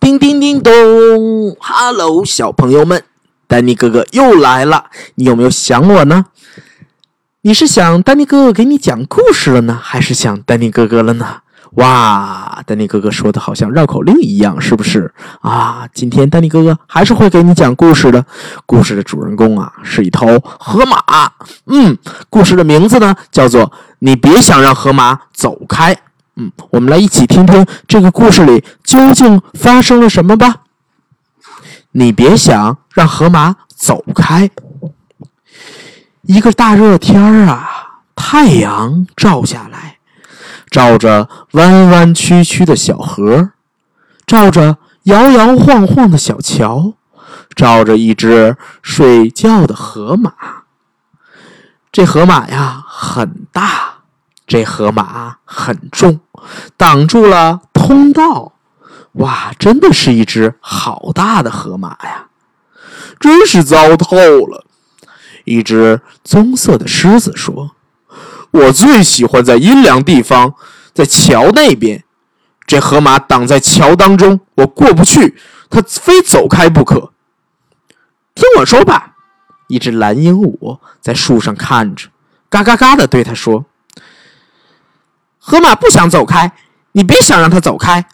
[0.00, 0.72] 叮叮叮咚
[1.58, 3.02] ，Hello，小朋友们，
[3.46, 4.86] 丹尼哥哥又来了。
[5.16, 6.26] 你有没有想我呢？
[7.42, 11.38] 你是想丹尼哥哥给你讲故事了呢，还是想丹尼哥哥了呢？
[11.72, 15.88] 哇，丹尼哥哥说的好像绕口令一样，是不是啊？
[15.92, 18.24] 今天丹尼哥哥还是会给你讲故事的。
[18.64, 20.96] 故事的主人公啊，是一头河马。
[21.66, 21.96] 嗯，
[22.30, 23.62] 故事的名字呢，叫做
[23.98, 25.94] 《你别想让河马走开》。
[26.36, 30.62] 嗯，我们来一起听听这个故事里究竟发生了什么吧。
[31.92, 34.50] 你别想让河马走开。
[36.22, 39.98] 一个大热天儿啊，太阳照下来，
[40.70, 43.52] 照着弯弯曲曲的小河，
[44.26, 46.92] 照着摇摇晃晃的小桥，
[47.54, 50.32] 照着一只睡觉的河马。
[51.90, 53.95] 这河马呀，很大。
[54.46, 56.20] 这河马很重，
[56.76, 58.52] 挡住了通道。
[59.12, 62.26] 哇，真的是一只好大的河马呀！
[63.18, 64.66] 真是糟透了。
[65.44, 67.72] 一只棕色的狮子说
[68.52, 70.54] ：“我最喜欢在阴凉地方，
[70.92, 72.04] 在桥那边。
[72.66, 75.36] 这河马挡在桥当中，我过不去，
[75.70, 77.12] 它非走开不可。”
[78.34, 79.14] 听我说吧。
[79.68, 82.08] 一只蓝鹦鹉在树上看着，
[82.50, 83.64] 嘎嘎嘎的对他说。
[85.48, 86.50] 河马不想走开，
[86.90, 88.04] 你别想让它走开。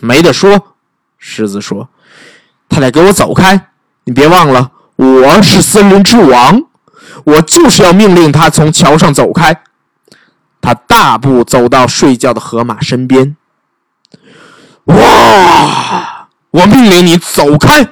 [0.00, 0.74] 没得说，
[1.18, 1.90] 狮子说
[2.66, 3.68] ：“他得给我走开。
[4.04, 6.62] 你别忘了，我是森林之王，
[7.24, 9.64] 我就是要命令他从桥上走开。”
[10.62, 13.36] 他大步走到睡觉的河马身边。
[14.84, 16.28] 哇！
[16.52, 17.86] 我命令你走开。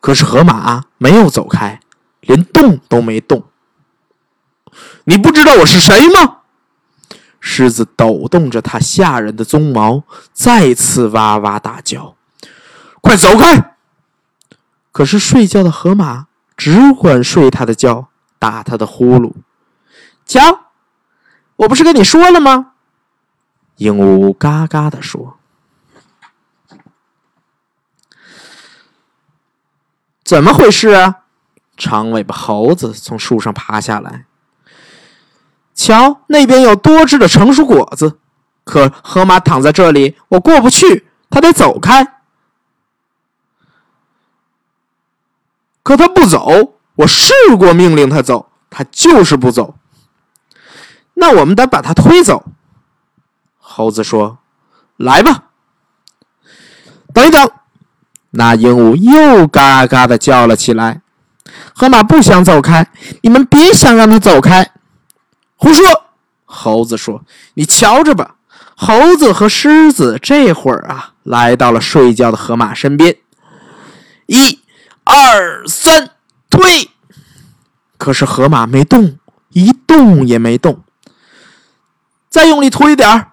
[0.00, 1.78] 可是河马没有走开，
[2.22, 3.44] 连动都没动。
[5.04, 6.38] 你不知道我是谁吗？
[7.40, 12.16] 狮子抖动着它吓人的鬃毛，再次哇哇大叫
[13.00, 13.76] ：“快走开！”
[14.92, 18.08] 可是睡觉的河马只管睡它的觉，
[18.38, 19.32] 打它的呼噜。
[20.26, 20.66] 瞧，
[21.56, 22.72] 我不是跟你说了吗？
[23.76, 25.38] 鹦鹉嘎嘎的说
[30.22, 31.22] ：“怎么回事啊？”
[31.78, 34.26] 长尾巴猴子从树上爬下来。
[35.80, 38.18] 瞧，那边有多汁的成熟果子，
[38.64, 42.16] 可河马躺在这里，我过不去，他得走开。
[45.82, 49.76] 可他不走，我试过命令他走，他就是不走。
[51.14, 52.44] 那我们得把他推走。
[53.58, 54.38] 猴子说
[54.98, 55.44] ：“来吧。”
[57.14, 57.50] 等一等，
[58.32, 61.00] 那鹦鹉又嘎嘎的叫了起来。
[61.74, 62.86] 河马不想走开，
[63.22, 64.70] 你们别想让他走开。
[65.60, 65.84] 胡说！
[66.46, 67.22] 猴子说
[67.52, 68.36] ：“你瞧着吧。”
[68.74, 73.14] 猴子和狮子这会儿啊，来到了睡觉的河马身边。
[74.24, 74.58] 一、
[75.04, 76.12] 二、三，
[76.48, 76.88] 推！
[77.98, 79.18] 可是河马没动，
[79.50, 80.82] 一动也没动。
[82.30, 83.32] 再用力推一点儿。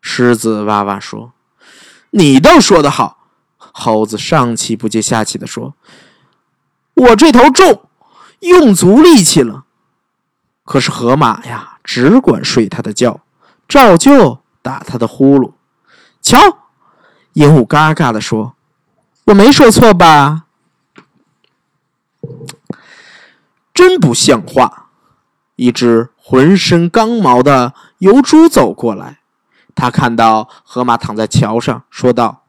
[0.00, 1.34] 狮子哇哇说
[2.12, 3.28] ：“你倒说得好。”
[3.76, 5.74] 猴子上气不接下气的说
[6.94, 7.90] ：“我这头重，
[8.40, 9.63] 用足力气了。”
[10.64, 13.20] 可是河马呀，只管睡它的觉，
[13.68, 15.52] 照旧打它的呼噜。
[16.22, 16.38] 瞧，
[17.34, 18.54] 鹦鹉嘎嘎的说
[19.26, 20.44] ：“我没说错吧？”
[23.74, 24.86] 真不像话！
[25.56, 29.18] 一只浑身刚毛的油猪走过来，
[29.74, 32.44] 他看到河马躺在桥上，说道：“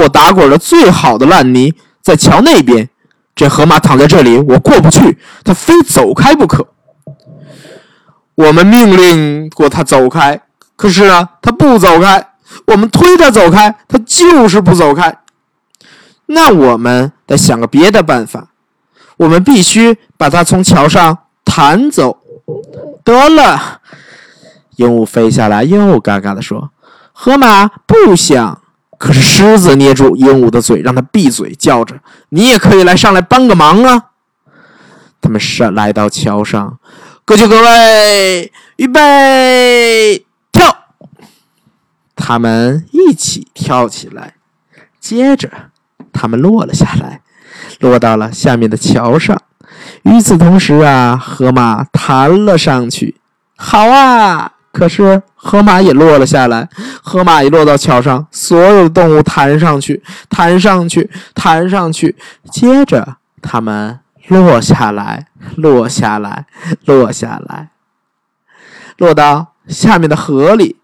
[0.00, 2.90] 我打滚的最好的烂泥在桥那边，
[3.36, 6.66] 这河马躺在这里，我过不去，它非走开不可。”
[8.38, 10.40] 我们命令过他走开，
[10.76, 12.24] 可是呢，他不走开。
[12.68, 15.18] 我们推他走开，他就是不走开。
[16.26, 18.46] 那我们得想个别的办法。
[19.16, 22.18] 我们必须把他从桥上弹走。
[23.02, 23.80] 得了，
[24.76, 26.70] 鹦鹉飞下来，又嘎嘎地说
[27.12, 28.62] ：“河马不想。”
[28.96, 31.98] 可是狮子捏住鹦鹉的嘴，让他闭嘴，叫着
[32.30, 34.04] ：“你也可以来上来帮个忙啊！”
[35.20, 36.78] 他们上来到桥上。
[37.28, 40.74] 各就各位，预备，跳！
[42.16, 44.36] 他们一起跳起来，
[44.98, 45.50] 接着
[46.10, 47.20] 他们落了下来，
[47.80, 49.38] 落到了下面的桥上。
[50.04, 53.16] 与此同时啊，河马弹了上去。
[53.58, 54.54] 好啊！
[54.72, 56.66] 可是河马也落了下来，
[57.02, 62.16] 河马一落到桥上，所有的动物弹上去，弹上去，弹上去，
[62.50, 64.00] 接着他们。
[64.28, 66.46] 落下来，落下来，
[66.84, 67.70] 落下来，
[68.96, 70.76] 落到下面的河里。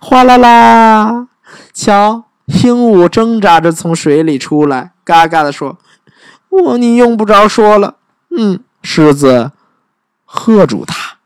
[0.00, 1.26] 哗啦啦！
[1.72, 5.78] 瞧，鹦鹉挣扎着从水里出来，嘎嘎地说
[6.48, 7.96] ：“我，你用不着说了。”
[8.36, 9.50] 嗯，狮子
[10.24, 11.16] 喝住它。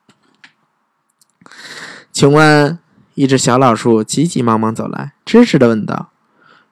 [2.12, 2.78] 请问，
[3.14, 6.10] 一只小老鼠急急忙忙走来，支持地问道：“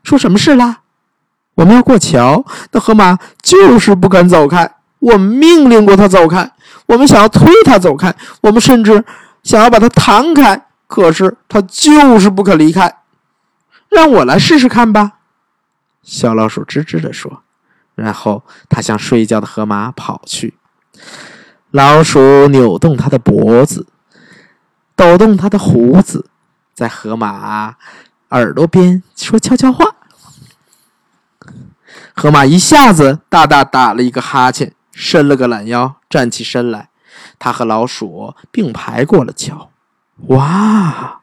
[0.03, 0.81] 出什么事啦？
[1.57, 4.76] 我们要过桥，那河马就是不肯走开。
[5.07, 6.53] 我们命令过他走开，
[6.87, 9.05] 我们想要推他走开，我们甚至
[9.43, 12.93] 想要把它弹开，可是他就是不肯离开。
[13.89, 15.13] 让我来试试看吧。”
[16.03, 17.43] 小老鼠吱吱地说。
[17.95, 20.53] 然后，它向睡觉的河马跑去。
[21.71, 23.87] 老鼠扭动它的脖子，
[24.95, 26.29] 抖动它的胡子，
[26.75, 27.77] 在河马
[28.29, 29.95] 耳朵边说悄悄话。
[32.15, 36.89] 河马一下子大大打了一个哈欠，伸了个懒腰，站起身来。
[37.39, 39.71] 他和老鼠并排过了桥。
[40.29, 41.21] 哇！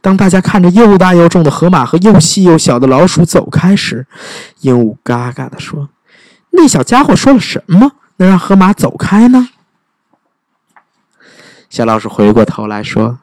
[0.00, 4.06] 当大家看着又大又重的河马和又细又小的老鼠走开时，
[4.60, 5.88] 鹦鹉嘎嘎地说。
[6.50, 9.50] 那小家伙说了什么，能让河马走开呢？
[11.70, 13.20] 小老鼠回过头来说：“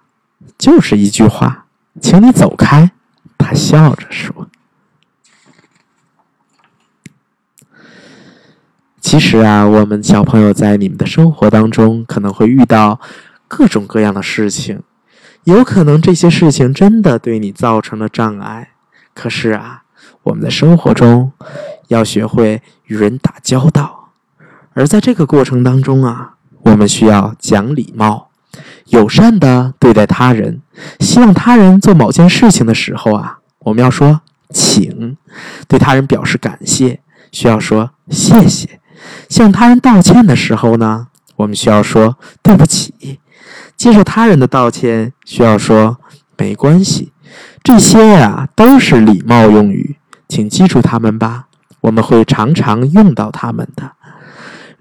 [0.57, 1.66] 就是一句话，
[2.02, 2.92] 请你走开。”
[3.38, 4.49] 他笑着说
[9.09, 13.00] ：“其实啊，我们小朋友在你们的生活当中可能会遇到
[13.47, 14.83] 各种各样的事情，
[15.45, 18.69] 有可能这些事情真的对你造成了障碍。
[19.15, 19.81] 可是啊，
[20.21, 21.31] 我们的生活中……”
[21.89, 24.11] 要学会与人打交道，
[24.73, 28.29] 而在这个过程当中啊，我们需要讲礼貌，
[28.89, 30.61] 友善的对待他人。
[31.00, 34.21] 希望他人做某件事情的时候啊，我们要说
[34.53, 35.17] 请；
[35.67, 37.00] 对他人表示感谢，
[37.31, 38.67] 需要说谢谢；
[39.28, 43.19] 向他人道歉的时候呢，我们需要说对不起；
[43.75, 45.98] 接受他人的道歉，需要说
[46.38, 47.12] 没关系。
[47.63, 49.98] 这些呀，都是礼貌用语，
[50.28, 51.46] 请记住他们吧。
[51.81, 53.94] 我们会常常用到他们的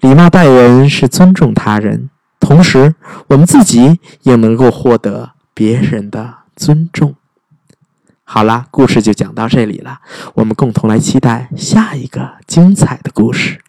[0.01, 2.11] 礼貌待人是尊重他人，
[2.41, 2.95] 同时
[3.29, 7.15] 我们自己也能够获得别人的尊重。
[8.25, 10.01] 好啦，故事就讲到这里了，
[10.35, 13.61] 我们共同来期待下一个精彩的故事。